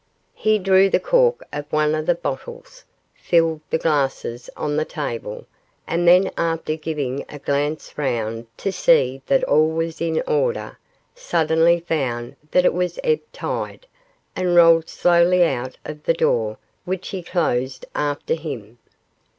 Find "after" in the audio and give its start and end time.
6.37-6.75, 17.93-18.33